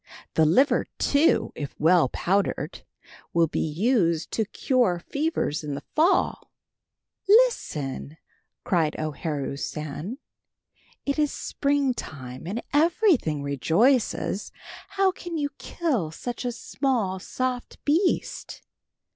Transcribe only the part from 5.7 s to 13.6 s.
the fall." "Listen," cried O Haru San, "It is springtime, and everything